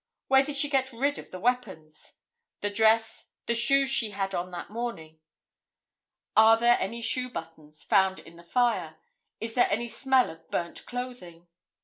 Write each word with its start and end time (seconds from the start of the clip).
Where 0.29 0.41
did 0.41 0.57
she 0.57 0.67
get 0.67 0.91
rid 0.91 1.19
of 1.19 1.29
the 1.29 1.39
weapons? 1.39 2.15
The 2.61 2.71
dress, 2.71 3.27
the 3.45 3.53
shoes 3.53 3.91
she 3.91 4.09
had 4.09 4.33
on 4.33 4.49
that 4.49 4.71
morning. 4.71 5.19
Are 6.35 6.57
there 6.57 6.79
any 6.79 7.03
shoe 7.03 7.29
buttons 7.29 7.83
found 7.83 8.17
in 8.17 8.35
the 8.35 8.43
fire? 8.43 8.97
Is 9.39 9.53
there 9.53 9.69
any 9.69 9.87
smell 9.87 10.31
of 10.31 10.49
burnt 10.49 10.87
clothing? 10.87 11.45